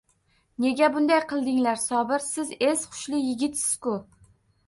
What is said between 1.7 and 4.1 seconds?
Sobir, siz es-hushli yigitsiz-ku